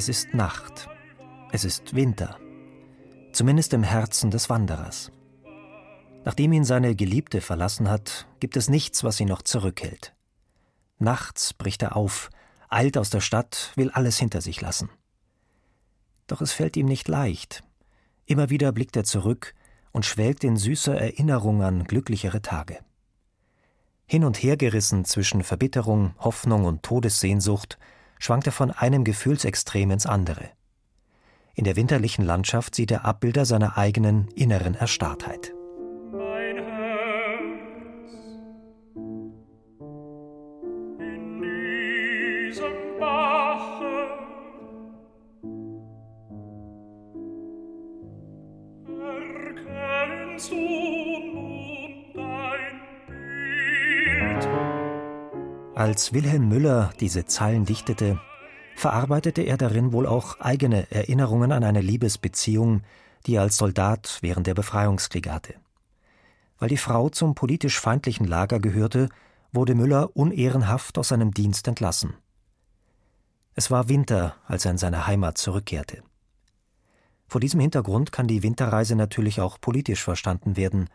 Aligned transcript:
Es 0.00 0.08
ist 0.08 0.32
Nacht. 0.32 0.88
Es 1.52 1.62
ist 1.62 1.94
Winter. 1.94 2.38
Zumindest 3.32 3.74
im 3.74 3.82
Herzen 3.82 4.30
des 4.30 4.48
Wanderers. 4.48 5.12
Nachdem 6.24 6.54
ihn 6.54 6.64
seine 6.64 6.96
Geliebte 6.96 7.42
verlassen 7.42 7.90
hat, 7.90 8.26
gibt 8.40 8.56
es 8.56 8.70
nichts, 8.70 9.04
was 9.04 9.20
ihn 9.20 9.28
noch 9.28 9.42
zurückhält. 9.42 10.14
Nachts 10.98 11.52
bricht 11.52 11.82
er 11.82 11.96
auf, 11.96 12.30
eilt 12.70 12.96
aus 12.96 13.10
der 13.10 13.20
Stadt, 13.20 13.72
will 13.76 13.90
alles 13.90 14.18
hinter 14.18 14.40
sich 14.40 14.62
lassen. 14.62 14.88
Doch 16.28 16.40
es 16.40 16.52
fällt 16.52 16.78
ihm 16.78 16.86
nicht 16.86 17.06
leicht. 17.06 17.62
Immer 18.24 18.48
wieder 18.48 18.72
blickt 18.72 18.96
er 18.96 19.04
zurück 19.04 19.54
und 19.92 20.06
schwelgt 20.06 20.44
in 20.44 20.56
süßer 20.56 20.98
Erinnerung 20.98 21.62
an 21.62 21.84
glücklichere 21.84 22.40
Tage. 22.40 22.78
Hin 24.06 24.24
und 24.24 24.42
her 24.42 24.56
gerissen 24.56 25.04
zwischen 25.04 25.42
Verbitterung, 25.42 26.14
Hoffnung 26.18 26.64
und 26.64 26.82
Todessehnsucht, 26.82 27.78
schwankt 28.20 28.46
er 28.46 28.52
von 28.52 28.70
einem 28.70 29.02
Gefühlsextrem 29.02 29.90
ins 29.90 30.06
andere. 30.06 30.50
In 31.54 31.64
der 31.64 31.74
winterlichen 31.74 32.24
Landschaft 32.24 32.76
sieht 32.76 32.92
er 32.92 33.04
Abbilder 33.04 33.44
seiner 33.44 33.76
eigenen 33.76 34.28
inneren 34.36 34.76
Erstarrtheit. 34.76 35.52
Als 55.80 56.12
Wilhelm 56.12 56.46
Müller 56.50 56.92
diese 57.00 57.24
Zeilen 57.24 57.64
dichtete, 57.64 58.20
verarbeitete 58.76 59.40
er 59.40 59.56
darin 59.56 59.94
wohl 59.94 60.06
auch 60.06 60.38
eigene 60.38 60.90
Erinnerungen 60.90 61.52
an 61.52 61.64
eine 61.64 61.80
Liebesbeziehung, 61.80 62.82
die 63.24 63.36
er 63.36 63.40
als 63.40 63.56
Soldat 63.56 64.18
während 64.20 64.46
der 64.46 64.52
Befreiungskriege 64.52 65.32
hatte. 65.32 65.54
Weil 66.58 66.68
die 66.68 66.76
Frau 66.76 67.08
zum 67.08 67.34
politisch 67.34 67.80
feindlichen 67.80 68.26
Lager 68.26 68.60
gehörte, 68.60 69.08
wurde 69.52 69.74
Müller 69.74 70.14
unehrenhaft 70.14 70.98
aus 70.98 71.08
seinem 71.08 71.32
Dienst 71.32 71.66
entlassen. 71.66 72.12
Es 73.54 73.70
war 73.70 73.88
Winter, 73.88 74.36
als 74.46 74.66
er 74.66 74.72
in 74.72 74.76
seine 74.76 75.06
Heimat 75.06 75.38
zurückkehrte. 75.38 76.02
Vor 77.26 77.40
diesem 77.40 77.60
Hintergrund 77.60 78.12
kann 78.12 78.26
die 78.26 78.42
Winterreise 78.42 78.96
natürlich 78.96 79.40
auch 79.40 79.58
politisch 79.58 80.04
verstanden 80.04 80.58
werden, 80.58 80.90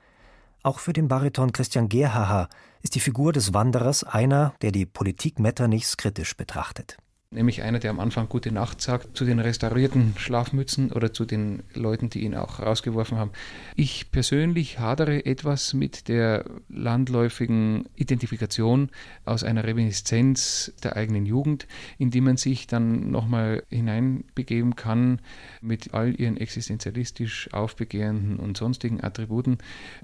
auch 0.65 0.79
für 0.79 0.93
den 0.93 1.07
Bariton 1.07 1.51
Christian 1.51 1.89
Gerhaha 1.89 2.49
ist 2.81 2.95
die 2.95 2.99
Figur 2.99 3.33
des 3.33 3.53
Wanderers 3.53 4.03
einer, 4.03 4.53
der 4.61 4.71
die 4.71 4.85
Politik 4.85 5.39
Metternichs 5.39 5.97
kritisch 5.97 6.35
betrachtet 6.35 6.97
nämlich 7.31 7.61
einer, 7.63 7.79
der 7.79 7.91
am 7.91 7.99
Anfang 7.99 8.29
gute 8.29 8.51
Nacht 8.51 8.81
sagt 8.81 9.17
zu 9.17 9.25
den 9.25 9.39
restaurierten 9.39 10.13
Schlafmützen 10.17 10.91
oder 10.91 11.13
zu 11.13 11.25
den 11.25 11.63
Leuten, 11.73 12.09
die 12.09 12.23
ihn 12.23 12.35
auch 12.35 12.59
rausgeworfen 12.59 13.17
haben. 13.17 13.31
Ich 13.75 14.11
persönlich 14.11 14.79
hadere 14.79 15.25
etwas 15.25 15.73
mit 15.73 16.07
der 16.07 16.45
landläufigen 16.69 17.87
Identifikation 17.95 18.89
aus 19.25 19.43
einer 19.43 19.63
Reminiszenz 19.63 20.73
der 20.83 20.95
eigenen 20.95 21.25
Jugend, 21.25 21.67
in 21.97 22.11
die 22.11 22.21
man 22.21 22.37
sich 22.37 22.67
dann 22.67 23.11
nochmal 23.11 23.63
hineinbegeben 23.69 24.75
kann 24.75 25.19
mit 25.61 25.93
all 25.93 26.19
ihren 26.19 26.37
existenzialistisch 26.37 27.53
aufbegehrenden 27.53 28.37
und 28.37 28.57
sonstigen 28.57 29.03
Attributen. 29.03 29.57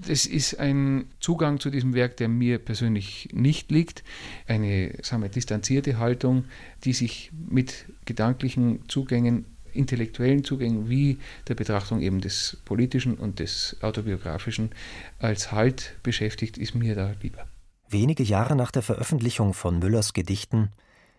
Das 0.06 0.26
ist 0.26 0.58
ein 0.58 1.06
Zugang 1.20 1.60
zu 1.60 1.70
diesem 1.70 1.94
Werk, 1.94 2.16
der 2.16 2.28
mir 2.28 2.58
persönlich 2.58 3.28
nicht 3.32 3.70
liegt, 3.70 4.04
eine 4.46 4.92
sagen 5.02 5.22
wir, 5.22 5.28
distanzierte 5.28 5.98
Haltung, 5.98 6.44
die 6.84 6.92
sich 6.92 7.11
mit 7.32 7.86
gedanklichen 8.04 8.88
Zugängen, 8.88 9.46
intellektuellen 9.72 10.44
Zugängen 10.44 10.88
wie 10.88 11.18
der 11.48 11.54
Betrachtung 11.54 12.00
eben 12.00 12.20
des 12.20 12.58
politischen 12.64 13.14
und 13.14 13.38
des 13.38 13.76
autobiografischen 13.80 14.70
als 15.18 15.52
Halt 15.52 15.96
beschäftigt, 16.02 16.58
ist 16.58 16.74
mir 16.74 16.94
da 16.94 17.14
lieber. 17.22 17.46
Wenige 17.88 18.22
Jahre 18.22 18.56
nach 18.56 18.70
der 18.70 18.82
Veröffentlichung 18.82 19.54
von 19.54 19.78
Müllers 19.78 20.12
Gedichten 20.12 20.70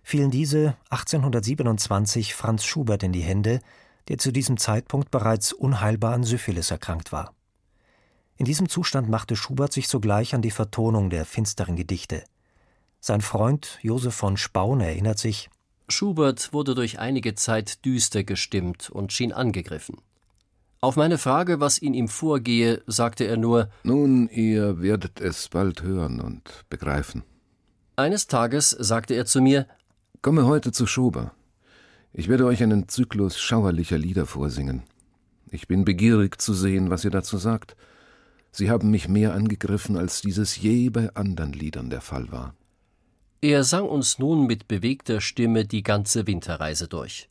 fielen 0.04 0.32
diese 0.32 0.76
1827 0.90 2.34
Franz 2.34 2.66
Schubert 2.66 3.04
in 3.04 3.14
die 3.14 3.22
Hände, 3.22 3.60
der 4.08 4.18
zu 4.18 4.32
diesem 4.32 4.58
Zeitpunkt 4.58 5.12
bereits 5.12 5.54
unheilbar 5.54 6.14
an 6.14 6.24
Syphilis 6.24 6.72
erkrankt 6.72 7.12
war. 7.12 7.34
In 8.36 8.46
diesem 8.46 8.68
Zustand 8.68 9.10
machte 9.10 9.36
Schubert 9.36 9.72
sich 9.72 9.88
sogleich 9.88 10.34
an 10.34 10.42
die 10.42 10.52
Vertonung 10.52 11.10
der 11.10 11.26
finsteren 11.26 11.76
Gedichte. 11.76 12.24
Sein 13.00 13.22
Freund 13.22 13.80
Josef 13.82 14.16
von 14.16 14.38
Spaun 14.38 14.82
erinnert 14.82 15.20
sich 15.20 15.50
Schubert 15.94 16.52
wurde 16.54 16.76
durch 16.76 17.00
einige 17.00 17.36
Zeit 17.36 17.86
düster 17.86 18.24
gestimmt 18.24 18.90
und 18.90 19.14
schien 19.14 19.32
angegriffen. 19.32 19.98
Auf 20.82 20.98
meine 20.98 21.18
Frage, 21.18 21.62
was 21.62 21.78
in 21.78 21.94
ihm 21.94 22.10
vorgehe, 22.10 22.82
sagte 22.88 23.24
er 23.24 23.38
nur 23.38 23.70
Nun, 23.84 24.28
ihr 24.28 24.82
werdet 24.82 25.22
es 25.22 25.48
bald 25.48 25.82
hören 25.82 26.20
und 26.20 26.66
begreifen. 26.70 27.24
Eines 27.96 28.28
Tages 28.28 28.72
sagte 28.72 29.14
er 29.14 29.26
zu 29.26 29.40
mir 29.40 29.68
Komme 30.22 30.46
heute 30.46 30.72
zu 30.72 30.88
Schober. 30.88 31.32
Ich 32.12 32.28
werde 32.28 32.46
euch 32.46 32.62
einen 32.62 32.90
Zyklus 32.90 33.40
schauerlicher 33.40 33.98
Lieder 33.98 34.26
vorsingen. 34.26 34.84
Ich 35.52 35.68
bin 35.68 35.86
begierig 35.86 36.42
zu 36.42 36.54
sehen, 36.54 36.90
was 36.90 37.06
ihr 37.06 37.12
dazu 37.12 37.38
sagt. 37.38 37.76
Sie 38.52 38.70
haben 38.70 38.90
mich 38.92 39.08
mehr 39.08 39.34
angegriffen, 39.34 39.96
als 39.96 40.22
dieses 40.22 40.58
je 40.58 40.90
bei 40.90 41.14
anderen 41.16 41.54
Liedern 41.54 41.90
der 41.90 42.02
Fall 42.02 42.32
war. 42.32 42.56
Er 43.44 43.66
sang 43.66 43.90
uns 43.90 44.20
nun 44.20 44.48
mit 44.48 44.70
bewegter 44.70 45.20
Stimme 45.20 45.66
die 45.66 45.84
ganze 45.84 46.28
Winterreise 46.28 46.88
durch. 46.88 47.28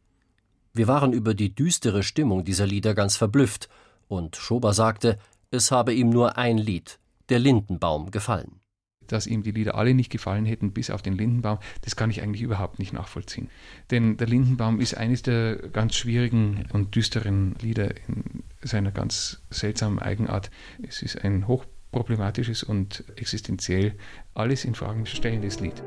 Wir 0.74 0.86
waren 0.86 1.14
über 1.14 1.32
die 1.32 1.54
düstere 1.54 2.02
Stimmung 2.02 2.44
dieser 2.44 2.66
Lieder 2.66 2.92
ganz 2.92 3.16
verblüfft, 3.16 3.70
und 4.08 4.36
Schober 4.36 4.74
sagte, 4.74 5.18
es 5.50 5.70
habe 5.70 5.94
ihm 5.94 6.10
nur 6.10 6.36
ein 6.36 6.58
Lied, 6.58 6.98
der 7.30 7.38
Lindenbaum, 7.38 8.10
gefallen. 8.10 8.60
Dass 9.06 9.26
ihm 9.26 9.42
die 9.42 9.52
Lieder 9.52 9.74
alle 9.74 9.94
nicht 9.94 10.10
gefallen 10.10 10.44
hätten, 10.44 10.74
bis 10.74 10.90
auf 10.90 11.00
den 11.00 11.16
Lindenbaum, 11.16 11.60
das 11.80 11.96
kann 11.96 12.10
ich 12.10 12.20
eigentlich 12.20 12.42
überhaupt 12.42 12.78
nicht 12.78 12.92
nachvollziehen. 12.92 13.48
Denn 13.90 14.18
der 14.18 14.26
Lindenbaum 14.26 14.80
ist 14.80 14.94
eines 14.94 15.22
der 15.22 15.56
ganz 15.56 15.94
schwierigen 15.94 16.66
und 16.74 16.94
düsteren 16.94 17.54
Lieder 17.62 17.88
in 18.06 18.42
seiner 18.60 18.90
ganz 18.90 19.40
seltsamen 19.48 19.98
Eigenart. 19.98 20.50
Es 20.86 21.00
ist 21.00 21.24
ein 21.24 21.48
hochproblematisches 21.92 22.62
und 22.62 23.04
existenziell 23.16 23.94
alles 24.34 24.64
in 24.64 24.74
Frage 24.74 25.06
stellendes 25.06 25.60
Lied. 25.60 25.82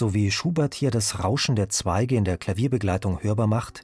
So 0.00 0.14
wie 0.14 0.30
Schubert 0.30 0.72
hier 0.72 0.90
das 0.90 1.22
Rauschen 1.22 1.56
der 1.56 1.68
Zweige 1.68 2.16
in 2.16 2.24
der 2.24 2.38
Klavierbegleitung 2.38 3.22
hörbar 3.22 3.46
macht, 3.46 3.82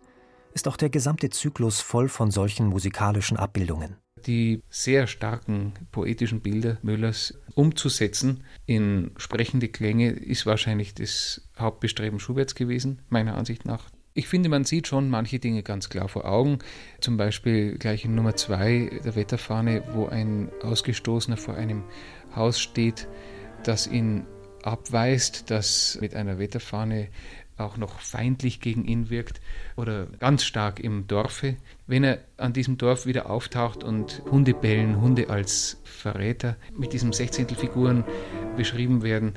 ist 0.55 0.67
auch 0.67 0.79
der 0.79 0.89
gesamte 0.89 1.29
Zyklus 1.29 1.83
voll 1.83 2.09
von 2.09 2.31
solchen 2.31 2.69
musikalischen 2.69 3.37
Abbildungen. 3.37 3.99
Die 4.27 4.63
sehr 4.71 5.09
starken 5.09 5.75
poetischen 5.93 6.41
Bilder 6.41 6.79
Müllers 6.81 7.35
umzusetzen 7.55 8.45
in 8.65 9.11
sprechende 9.19 9.69
Klänge 9.69 10.09
ist 10.09 10.47
wahrscheinlich 10.47 10.95
das 10.95 11.51
Hauptbestreben 11.59 12.19
Schuberts 12.19 12.55
gewesen, 12.55 13.03
meiner 13.11 13.37
Ansicht 13.37 13.67
nach. 13.67 13.91
Ich 14.15 14.27
finde, 14.27 14.49
man 14.49 14.65
sieht 14.65 14.87
schon 14.87 15.11
manche 15.11 15.39
Dinge 15.39 15.63
ganz 15.63 15.91
klar 15.91 16.09
vor 16.09 16.25
Augen. 16.25 16.61
Zum 16.99 17.19
Beispiel 17.19 17.77
gleich 17.77 18.07
in 18.07 18.15
Nummer 18.15 18.37
zwei 18.37 18.91
der 19.05 19.17
Wetterfahne, 19.17 19.83
wo 19.93 20.07
ein 20.07 20.51
Ausgestoßener 20.63 21.37
vor 21.37 21.57
einem 21.57 21.85
Haus 22.35 22.59
steht, 22.59 23.07
das 23.65 23.87
ihn 23.87 24.25
abweist, 24.63 25.51
das 25.51 25.99
mit 26.01 26.15
einer 26.15 26.39
Wetterfahne 26.39 27.09
auch 27.59 27.77
noch 27.77 28.01
feindlich 28.01 28.61
gegen 28.61 28.85
ihn 28.85 29.11
wirkt 29.11 29.41
oder 29.77 30.07
ganz 30.19 30.45
stark 30.45 30.81
im 30.81 31.07
Dorfe. 31.07 31.57
Wenn 31.87 32.05
er 32.05 32.19
an 32.37 32.53
diesem 32.53 32.77
Dorf 32.77 33.07
wieder 33.07 33.31
auftaucht 33.31 33.83
und 33.83 34.23
Hunde 34.31 34.55
bellen, 34.55 35.01
Hunde 35.01 35.31
als 35.31 35.81
Verräter 35.85 36.57
mit 36.77 36.93
diesen 36.93 37.13
Sechzehntelfiguren 37.13 38.05
beschrieben 38.57 39.03
werden 39.03 39.35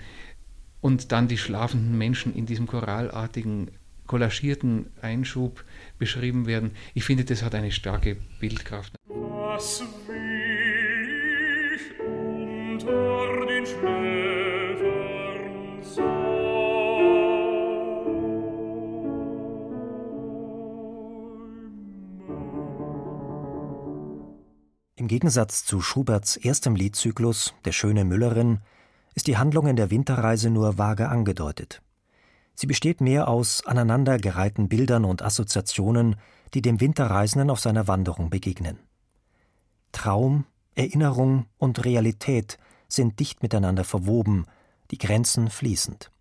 und 0.81 1.11
dann 1.11 1.27
die 1.27 1.37
schlafenden 1.37 1.97
Menschen 1.97 2.35
in 2.35 2.45
diesem 2.45 2.67
choralartigen, 2.67 3.71
kollagierten 4.07 4.87
Einschub 5.01 5.63
beschrieben 5.97 6.45
werden, 6.45 6.71
ich 6.93 7.03
finde, 7.03 7.25
das 7.25 7.43
hat 7.43 7.55
eine 7.55 7.71
starke 7.71 8.17
Bildkraft. 8.39 8.95
Was 9.07 9.81
will 10.07 11.75
ich 11.75 11.99
unter 11.99 13.45
den 13.45 13.65
Schläfern 13.65 14.18
Gegensatz 25.09 25.65
zu 25.65 25.81
Schuberts 25.81 26.37
erstem 26.37 26.75
Liedzyklus 26.75 27.53
Der 27.65 27.73
schöne 27.73 28.05
Müllerin 28.05 28.59
ist 29.15 29.27
die 29.27 29.37
Handlung 29.37 29.67
in 29.67 29.75
der 29.75 29.91
Winterreise 29.91 30.49
nur 30.49 30.77
vage 30.77 31.09
angedeutet. 31.09 31.81
Sie 32.55 32.67
besteht 32.67 33.01
mehr 33.01 33.27
aus 33.27 33.65
aneinandergereihten 33.65 34.69
Bildern 34.69 35.03
und 35.05 35.21
Assoziationen, 35.21 36.15
die 36.53 36.61
dem 36.61 36.79
Winterreisenden 36.79 37.49
auf 37.49 37.59
seiner 37.59 37.87
Wanderung 37.87 38.29
begegnen. 38.29 38.79
Traum, 39.91 40.45
Erinnerung 40.75 41.47
und 41.57 41.83
Realität 41.83 42.57
sind 42.87 43.19
dicht 43.19 43.41
miteinander 43.41 43.83
verwoben, 43.83 44.45
die 44.91 44.97
Grenzen 44.97 45.49
fließend. 45.49 46.11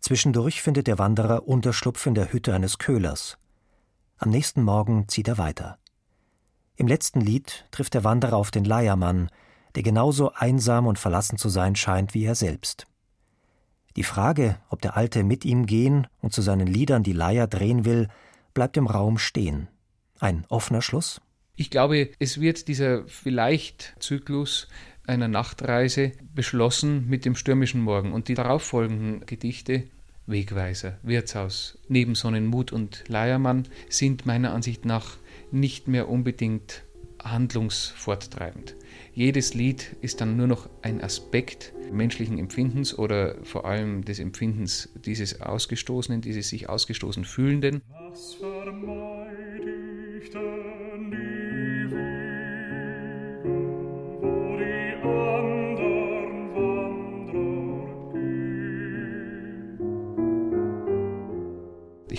Zwischendurch 0.00 0.62
findet 0.62 0.86
der 0.86 0.98
Wanderer 0.98 1.48
Unterschlupf 1.48 2.06
in 2.06 2.14
der 2.14 2.32
Hütte 2.32 2.54
eines 2.54 2.78
Köhlers. 2.78 3.38
Am 4.18 4.30
nächsten 4.30 4.62
Morgen 4.62 5.08
zieht 5.08 5.28
er 5.28 5.36
weiter. 5.36 5.78
Im 6.76 6.86
letzten 6.86 7.20
Lied 7.20 7.64
trifft 7.70 7.94
der 7.94 8.04
Wanderer 8.04 8.36
auf 8.36 8.50
den 8.50 8.64
Leiermann, 8.64 9.30
der 9.74 9.82
genauso 9.82 10.32
einsam 10.32 10.86
und 10.86 10.98
verlassen 10.98 11.38
zu 11.38 11.48
sein 11.48 11.76
scheint 11.76 12.14
wie 12.14 12.24
er 12.24 12.34
selbst. 12.34 12.86
Die 13.96 14.02
Frage, 14.02 14.58
ob 14.68 14.82
der 14.82 14.96
Alte 14.96 15.24
mit 15.24 15.44
ihm 15.46 15.64
gehen 15.64 16.06
und 16.20 16.34
zu 16.34 16.42
seinen 16.42 16.66
Liedern 16.66 17.02
die 17.02 17.14
Leier 17.14 17.46
drehen 17.46 17.86
will, 17.86 18.08
bleibt 18.52 18.76
im 18.76 18.86
Raum 18.86 19.16
stehen. 19.16 19.68
Ein 20.20 20.44
offener 20.48 20.82
Schluss? 20.82 21.20
Ich 21.56 21.70
glaube, 21.70 22.10
es 22.18 22.38
wird 22.40 22.68
dieser 22.68 23.06
vielleicht 23.08 23.94
Zyklus 23.98 24.68
einer 25.06 25.28
Nachtreise 25.28 26.12
beschlossen 26.34 27.08
mit 27.08 27.24
dem 27.24 27.36
stürmischen 27.36 27.80
Morgen 27.80 28.12
und 28.12 28.28
die 28.28 28.34
darauffolgenden 28.34 29.24
Gedichte 29.24 29.84
Wegweiser, 30.26 30.98
Wirtshaus, 31.02 31.78
Nebensonnenmut 31.88 32.72
und 32.72 33.04
Leiermann 33.08 33.68
sind 33.88 34.26
meiner 34.26 34.52
Ansicht 34.52 34.84
nach 34.84 35.16
nicht 35.50 35.88
mehr 35.88 36.08
unbedingt 36.08 36.82
handlungsforttreibend. 37.22 38.76
Jedes 39.12 39.54
Lied 39.54 39.96
ist 40.00 40.20
dann 40.20 40.36
nur 40.36 40.46
noch 40.46 40.68
ein 40.82 41.02
Aspekt 41.02 41.72
menschlichen 41.90 42.38
Empfindens 42.38 42.98
oder 42.98 43.36
vor 43.44 43.64
allem 43.64 44.04
des 44.04 44.18
Empfindens 44.18 44.90
dieses 45.04 45.40
Ausgestoßenen, 45.40 46.20
dieses 46.20 46.48
sich 46.48 46.68
ausgestoßen 46.68 47.24
Fühlenden. 47.24 47.82
Was 48.10 48.34
vermeid 48.34 49.62
ich 50.22 50.30
denn 50.30 50.75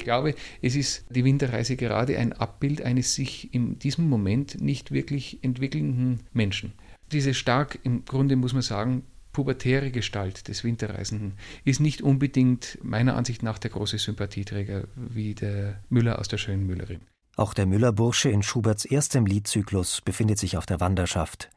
glaube, 0.08 0.36
es 0.62 0.76
ist 0.76 1.06
die 1.10 1.26
Winterreise 1.26 1.76
gerade 1.76 2.18
ein 2.18 2.32
Abbild 2.32 2.82
eines 2.82 3.14
sich 3.14 3.54
in 3.54 3.78
diesem 3.78 4.08
Moment 4.08 4.62
nicht 4.62 4.92
wirklich 4.92 5.44
entwickelnden 5.44 6.22
Menschen. 6.32 6.72
Diese 7.12 7.34
stark, 7.34 7.80
im 7.84 8.06
Grunde 8.06 8.38
muss 8.38 8.54
man 8.54 8.62
sagen, 8.62 9.04
pubertäre 9.34 9.92
Gestalt 9.92 10.48
des 10.48 10.64
Winterreisenden 10.64 11.34
ist 11.66 11.82
nicht 11.82 12.02
unbedingt 12.02 12.80
meiner 12.82 13.16
Ansicht 13.18 13.44
nach 13.44 13.60
der 13.60 13.70
große 13.70 13.98
Sympathieträger 13.98 14.86
wie 14.96 15.36
der 15.36 15.82
Müller 15.90 16.20
aus 16.20 16.30
der 16.30 16.38
schönen 16.38 16.66
Müllerin. 16.66 17.02
Auch 17.36 17.54
der 17.54 17.66
Müllerbursche 17.66 18.30
in 18.30 18.42
Schuberts 18.44 18.86
erstem 18.86 19.26
Liedzyklus 19.26 20.02
befindet 20.02 20.40
sich 20.40 20.58
auf 20.58 20.66
der 20.66 20.80
Wanderschaft. 20.80 21.50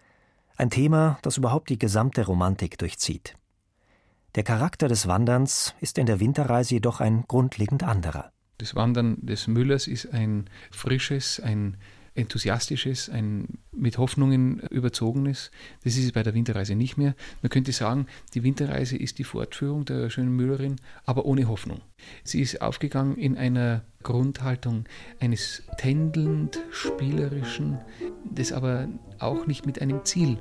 Ein 0.57 0.71
Thema, 0.71 1.19
das 1.23 1.39
überhaupt 1.39 1.71
die 1.71 1.79
gesamte 1.79 2.27
Romantik 2.27 2.77
durchzieht. 2.79 3.37
Der 4.35 4.43
Charakter 4.43 4.89
des 4.89 5.07
Wanderns 5.07 5.75
ist 5.81 5.99
in 5.99 6.07
der 6.07 6.21
Winterreise 6.21 6.75
jedoch 6.75 7.01
ein 7.01 7.25
grundlegend 7.27 7.83
anderer. 7.83 8.31
Das 8.61 8.75
Wandern 8.75 9.17
des 9.23 9.47
Müllers 9.47 9.87
ist 9.87 10.13
ein 10.13 10.51
frisches, 10.71 11.41
ein 11.41 11.79
enthusiastisches, 12.15 13.09
ein 13.09 13.59
mit 13.73 13.97
Hoffnungen 13.97 14.61
überzogenes. 14.71 15.51
Das 15.83 15.97
ist 15.97 16.05
es 16.05 16.13
bei 16.13 16.23
der 16.23 16.35
Winterreise 16.35 16.75
nicht 16.75 16.99
mehr. 16.99 17.15
Man 17.41 17.49
könnte 17.49 17.73
sagen, 17.73 18.07
die 18.35 18.43
Winterreise 18.43 18.99
ist 18.99 19.19
die 19.19 19.25
Fortführung 19.25 19.87
der 19.87 20.11
schönen 20.11 20.37
Müllerin, 20.37 20.77
aber 21.07 21.25
ohne 21.25 21.49
Hoffnung. 21.49 21.81
Sie 22.23 22.43
ist 22.43 22.61
aufgegangen 22.61 23.17
in 23.17 23.39
einer 23.39 23.83
Grundhaltung 24.03 24.85
eines 25.21 25.63
tändelnd 25.79 26.59
spielerischen, 26.71 27.79
das 28.31 28.53
aber 28.53 28.89
auch 29.19 29.47
nicht 29.47 29.65
mit 29.65 29.81
einem 29.81 30.05
Ziel 30.05 30.39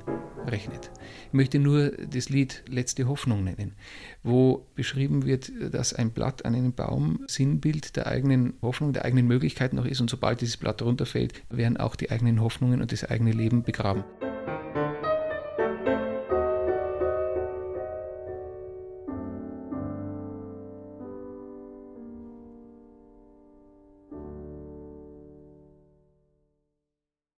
rechnet. 0.50 0.90
Ich 1.28 1.32
möchte 1.32 1.58
nur 1.58 1.90
das 1.90 2.28
Lied 2.28 2.62
Letzte 2.68 3.08
Hoffnung 3.08 3.44
nennen, 3.44 3.72
wo 4.22 4.66
beschrieben 4.74 5.24
wird, 5.24 5.50
dass 5.72 5.94
ein 5.94 6.10
Blatt 6.10 6.44
an 6.44 6.54
einem 6.54 6.72
Baum 6.72 7.24
Sinnbild 7.26 7.96
der 7.96 8.06
eigenen 8.06 8.54
Hoffnung, 8.62 8.92
der 8.92 9.04
eigenen 9.04 9.26
Möglichkeiten 9.26 9.76
noch 9.76 9.86
ist 9.86 10.00
und 10.00 10.10
sobald 10.10 10.40
dieses 10.40 10.56
Blatt 10.56 10.82
runterfällt, 10.82 11.34
werden 11.50 11.76
auch 11.76 11.96
die 11.96 12.10
eigenen 12.10 12.40
Hoffnungen 12.40 12.80
und 12.80 12.92
das 12.92 13.04
eigene 13.04 13.32
Leben 13.32 13.62
begraben. 13.62 14.04